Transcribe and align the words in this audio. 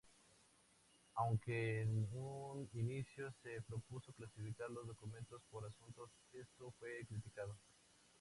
Aunque 1.13 1.81
en 1.83 2.07
un 2.11 2.67
inicio 2.73 3.31
se 3.43 3.61
propuso 3.61 4.11
clasificar 4.13 4.67
los 4.71 4.87
documentos 4.87 5.43
por 5.51 5.63
asuntos, 5.63 6.09
esto 6.33 6.73
fue 6.79 7.05
criticado. 7.07 7.55